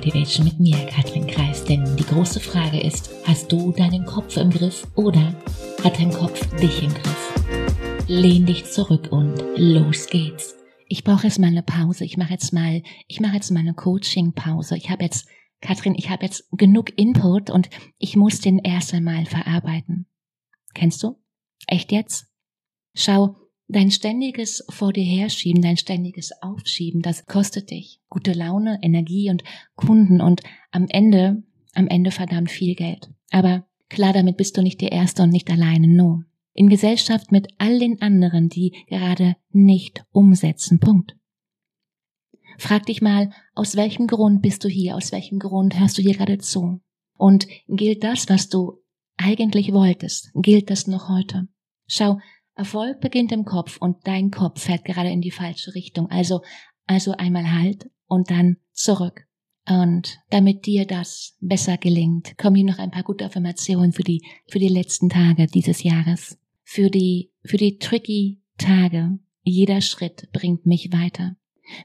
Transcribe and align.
Motivation 0.00 0.46
mit 0.46 0.58
mir, 0.58 0.86
Katrin 0.86 1.26
Kreis. 1.26 1.62
Denn 1.62 1.84
die 1.94 2.06
große 2.06 2.40
Frage 2.40 2.80
ist, 2.80 3.10
hast 3.26 3.52
du 3.52 3.70
deinen 3.70 4.06
Kopf 4.06 4.38
im 4.38 4.48
Griff 4.48 4.86
oder 4.94 5.34
hat 5.84 5.98
dein 5.98 6.10
Kopf 6.10 6.40
dich 6.56 6.82
im 6.82 6.88
Griff? 6.88 8.06
Lehn 8.08 8.46
dich 8.46 8.64
zurück 8.64 9.08
und 9.10 9.36
los 9.56 10.06
geht's. 10.06 10.56
Ich 10.88 11.04
brauche 11.04 11.26
jetzt 11.26 11.38
mal 11.38 11.48
eine 11.48 11.62
Pause. 11.62 12.06
Ich 12.06 12.16
mache 12.16 12.32
jetzt 12.32 12.54
mal, 12.54 12.82
ich 13.08 13.20
mache 13.20 13.34
jetzt 13.34 13.50
mal 13.50 13.60
eine 13.60 13.74
Coaching-Pause. 13.74 14.78
Ich 14.78 14.88
habe 14.88 15.04
jetzt, 15.04 15.28
Katrin, 15.60 15.94
ich 15.94 16.08
habe 16.08 16.24
jetzt 16.24 16.48
genug 16.52 16.98
Input 16.98 17.50
und 17.50 17.68
ich 17.98 18.16
muss 18.16 18.40
den 18.40 18.58
erst 18.58 18.94
einmal 18.94 19.26
verarbeiten. 19.26 20.06
Kennst 20.72 21.02
du? 21.02 21.20
Echt 21.66 21.92
jetzt? 21.92 22.26
Schau, 22.94 23.36
Dein 23.72 23.92
ständiges 23.92 24.64
Vor 24.68 24.92
dir 24.92 25.04
herschieben, 25.04 25.62
dein 25.62 25.76
ständiges 25.76 26.32
Aufschieben, 26.42 27.02
das 27.02 27.26
kostet 27.26 27.70
dich 27.70 28.00
gute 28.08 28.32
Laune, 28.32 28.80
Energie 28.82 29.30
und 29.30 29.44
Kunden 29.76 30.20
und 30.20 30.42
am 30.72 30.86
Ende, 30.88 31.44
am 31.74 31.86
Ende 31.86 32.10
verdammt 32.10 32.50
viel 32.50 32.74
Geld. 32.74 33.12
Aber 33.30 33.68
klar, 33.88 34.12
damit 34.12 34.36
bist 34.36 34.56
du 34.56 34.62
nicht 34.62 34.80
der 34.80 34.90
Erste 34.90 35.22
und 35.22 35.30
nicht 35.30 35.48
alleine, 35.50 35.86
no. 35.86 36.24
In 36.52 36.68
Gesellschaft 36.68 37.30
mit 37.30 37.46
all 37.58 37.78
den 37.78 38.02
anderen, 38.02 38.48
die 38.48 38.74
gerade 38.88 39.36
nicht 39.52 40.04
umsetzen, 40.10 40.80
Punkt. 40.80 41.14
Frag 42.58 42.86
dich 42.86 43.00
mal, 43.00 43.30
aus 43.54 43.76
welchem 43.76 44.08
Grund 44.08 44.42
bist 44.42 44.64
du 44.64 44.68
hier, 44.68 44.96
aus 44.96 45.12
welchem 45.12 45.38
Grund 45.38 45.78
hörst 45.78 45.96
du 45.96 46.02
hier 46.02 46.14
gerade 46.14 46.38
zu? 46.38 46.80
Und 47.16 47.46
gilt 47.68 48.02
das, 48.02 48.28
was 48.28 48.48
du 48.48 48.82
eigentlich 49.16 49.72
wolltest, 49.72 50.32
gilt 50.34 50.70
das 50.70 50.88
noch 50.88 51.08
heute? 51.08 51.46
Schau, 51.86 52.18
Erfolg 52.54 53.00
beginnt 53.00 53.32
im 53.32 53.44
Kopf 53.44 53.78
und 53.78 54.06
dein 54.06 54.30
Kopf 54.30 54.62
fährt 54.62 54.84
gerade 54.84 55.10
in 55.10 55.20
die 55.20 55.30
falsche 55.30 55.74
Richtung. 55.74 56.10
Also, 56.10 56.42
also 56.86 57.12
einmal 57.12 57.52
halt 57.52 57.90
und 58.06 58.30
dann 58.30 58.56
zurück. 58.72 59.26
Und 59.68 60.18
damit 60.30 60.66
dir 60.66 60.86
das 60.86 61.36
besser 61.40 61.76
gelingt, 61.76 62.36
kommen 62.38 62.56
hier 62.56 62.64
noch 62.66 62.78
ein 62.78 62.90
paar 62.90 63.04
gute 63.04 63.24
Affirmationen 63.24 63.92
für 63.92 64.02
die, 64.02 64.24
für 64.48 64.58
die 64.58 64.68
letzten 64.68 65.08
Tage 65.08 65.46
dieses 65.46 65.82
Jahres. 65.82 66.38
Für 66.64 66.90
die, 66.90 67.30
für 67.44 67.56
die 67.56 67.78
tricky 67.78 68.40
Tage. 68.58 69.18
Jeder 69.42 69.80
Schritt 69.80 70.30
bringt 70.32 70.66
mich 70.66 70.92
weiter. 70.92 71.36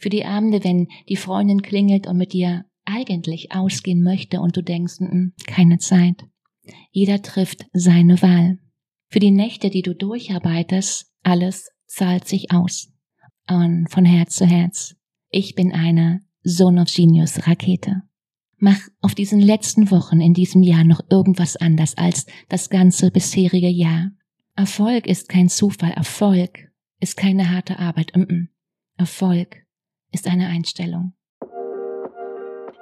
Für 0.00 0.08
die 0.08 0.24
Abende, 0.24 0.64
wenn 0.64 0.88
die 1.08 1.16
Freundin 1.16 1.62
klingelt 1.62 2.06
und 2.06 2.16
mit 2.16 2.32
dir 2.32 2.64
eigentlich 2.84 3.52
ausgehen 3.52 4.02
möchte 4.02 4.40
und 4.40 4.56
du 4.56 4.62
denkst, 4.62 5.00
n 5.00 5.06
mm, 5.06 5.10
-n, 5.10 5.46
keine 5.46 5.78
Zeit. 5.78 6.24
Jeder 6.90 7.22
trifft 7.22 7.66
seine 7.72 8.20
Wahl. 8.22 8.58
Für 9.14 9.20
die 9.20 9.30
Nächte, 9.30 9.70
die 9.70 9.82
du 9.82 9.94
durcharbeitest, 9.94 11.06
alles 11.22 11.70
zahlt 11.86 12.26
sich 12.26 12.50
aus. 12.50 12.92
Und 13.48 13.86
von 13.88 14.04
Herz 14.04 14.34
zu 14.34 14.44
Herz. 14.44 14.96
Ich 15.30 15.54
bin 15.54 15.70
eine 15.70 16.22
Son 16.42 16.80
of 16.80 16.92
Genius 16.92 17.46
Rakete. 17.46 18.02
Mach 18.56 18.80
auf 19.00 19.14
diesen 19.14 19.38
letzten 19.38 19.92
Wochen 19.92 20.20
in 20.20 20.34
diesem 20.34 20.64
Jahr 20.64 20.82
noch 20.82 21.00
irgendwas 21.10 21.54
anders 21.54 21.96
als 21.96 22.26
das 22.48 22.70
ganze 22.70 23.12
bisherige 23.12 23.68
Jahr. 23.68 24.10
Erfolg 24.56 25.06
ist 25.06 25.28
kein 25.28 25.48
Zufall. 25.48 25.92
Erfolg 25.92 26.72
ist 26.98 27.16
keine 27.16 27.52
harte 27.52 27.78
Arbeit. 27.78 28.14
Erfolg 28.96 29.64
ist 30.10 30.26
eine 30.26 30.48
Einstellung. 30.48 31.14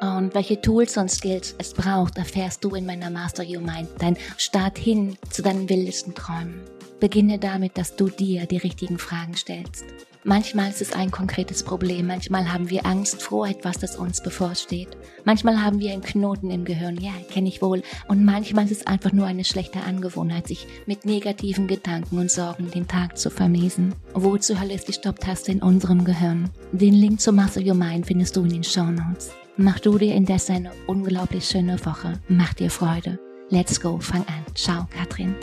Und 0.03 0.34
welche 0.34 0.61
Tools 0.61 0.97
und 0.97 1.08
Skills 1.08 1.55
es 1.58 1.72
braucht, 1.72 2.19
erfährst 2.19 2.64
du 2.64 2.75
in 2.75 2.84
meiner 2.84 3.08
Master 3.08 3.45
Your 3.45 3.61
Mind, 3.61 3.89
dein 4.00 4.17
Start 4.36 4.77
hin 4.77 5.17
zu 5.31 5.42
deinen 5.42 5.69
wildesten 5.69 6.12
Träumen. 6.12 6.61
Beginne 6.98 7.39
damit, 7.39 7.78
dass 7.78 7.94
du 7.94 8.09
dir 8.09 8.47
die 8.47 8.56
richtigen 8.56 8.98
Fragen 8.98 9.36
stellst. 9.36 9.84
Manchmal 10.25 10.70
ist 10.70 10.83
es 10.83 10.92
ein 10.92 11.12
konkretes 11.12 11.62
Problem, 11.62 12.09
manchmal 12.09 12.53
haben 12.53 12.69
wir 12.69 12.84
Angst 12.84 13.22
vor 13.22 13.47
etwas, 13.47 13.78
das 13.78 13.97
uns 13.97 14.22
bevorsteht. 14.22 14.89
Manchmal 15.25 15.62
haben 15.62 15.78
wir 15.78 15.92
einen 15.92 16.03
Knoten 16.03 16.50
im 16.50 16.64
Gehirn, 16.64 16.97
ja, 17.00 17.12
kenne 17.31 17.48
ich 17.48 17.62
wohl. 17.62 17.83
Und 18.09 18.25
manchmal 18.25 18.64
ist 18.64 18.72
es 18.72 18.87
einfach 18.87 19.12
nur 19.12 19.27
eine 19.27 19.44
schlechte 19.44 19.83
Angewohnheit, 19.83 20.48
sich 20.48 20.66
mit 20.87 21.06
negativen 21.06 21.69
Gedanken 21.69 22.19
und 22.19 22.31
Sorgen 22.31 22.71
den 22.72 22.88
Tag 22.88 23.19
zu 23.19 23.31
vermiesen. 23.31 23.94
Wo 24.15 24.37
zur 24.37 24.60
Hölle 24.60 24.75
ist 24.75 24.88
die 24.88 24.94
Stopptaste 24.94 25.53
in 25.53 25.62
unserem 25.62 26.04
Gehirn? 26.04 26.50
Den 26.72 26.94
Link 26.94 27.21
zu 27.21 27.32
Master 27.32 27.60
Your 27.60 27.75
Mind 27.75 28.06
findest 28.06 28.34
du 28.34 28.43
in 28.43 28.50
den 28.50 28.65
Show 28.65 28.84
Notes. 28.84 29.32
Mach 29.57 29.79
du 29.81 29.99
dir 29.99 30.15
indes 30.15 30.49
eine 30.49 30.73
unglaublich 30.87 31.45
schöne 31.45 31.85
Woche. 31.85 32.19
Mach 32.29 32.55
dir 32.55 32.71
Freude. 32.71 33.19
Let's 33.51 33.79
go, 33.81 33.99
fang 33.99 34.25
an. 34.27 34.45
Ciao, 34.55 34.87
Katrin. 34.91 35.35